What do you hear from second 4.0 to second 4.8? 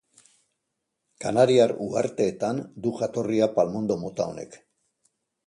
mota honek.